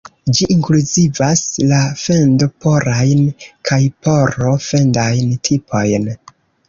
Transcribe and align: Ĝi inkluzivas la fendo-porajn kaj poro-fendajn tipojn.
Ĝi 0.35 0.45
inkluzivas 0.53 1.43
la 1.73 1.81
fendo-porajn 2.03 3.21
kaj 3.71 3.79
poro-fendajn 4.07 5.37
tipojn. 5.51 6.09